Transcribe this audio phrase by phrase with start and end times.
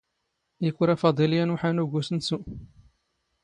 [0.67, 2.39] ⵉⴽⵯⵔⴰ ⴼⴰⴹⵉⵍ ⵢⴰⵏ ⵓⵃⴰⵏⵓ ⴳ ⵓⵙⵏⵙⵓ.